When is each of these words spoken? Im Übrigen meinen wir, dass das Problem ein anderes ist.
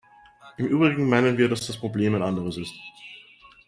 Im 0.57 0.65
Übrigen 0.65 1.07
meinen 1.09 1.37
wir, 1.37 1.47
dass 1.47 1.67
das 1.67 1.77
Problem 1.77 2.15
ein 2.15 2.23
anderes 2.23 2.57
ist. 2.57 2.73